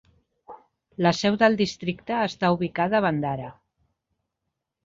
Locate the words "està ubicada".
2.31-3.01